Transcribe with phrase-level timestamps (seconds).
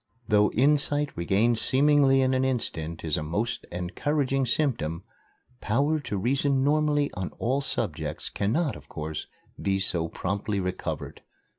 [0.27, 5.03] Though insight regained seemingly in an instant is a most encouraging symptom,
[5.59, 9.27] power to reason normally on all subjects cannot, of course,
[9.61, 11.21] be so promptly recovered.